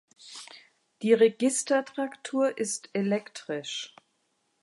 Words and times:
Die 1.03 1.13
Registertraktur 1.13 2.57
ist 2.57 2.89
elektrisch. 2.93 3.93